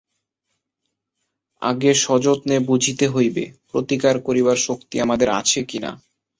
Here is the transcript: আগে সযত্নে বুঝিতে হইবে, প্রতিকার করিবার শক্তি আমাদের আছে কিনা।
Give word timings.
আগে 1.61 1.91
সযত্নে 1.95 2.57
বুঝিতে 2.59 3.05
হইবে, 3.07 3.43
প্রতিকার 3.71 4.15
করিবার 4.21 4.57
শক্তি 4.59 4.95
আমাদের 4.99 5.29
আছে 5.31 5.59
কিনা। 5.63 5.91